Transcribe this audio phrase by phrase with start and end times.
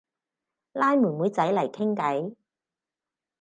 [0.71, 2.35] 拉妹妹仔嚟傾偈